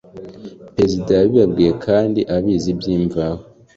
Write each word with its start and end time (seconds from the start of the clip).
perezida 0.75 1.11
yabibabwiye, 1.15 1.71
kandi 1.85 2.19
abizi 2.35 2.71
by’imvaho. 2.79 3.41